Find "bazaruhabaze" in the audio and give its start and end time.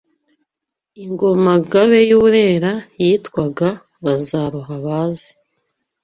4.03-5.29